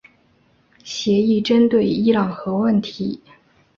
[0.83, 3.21] 协议针对伊朗核问题。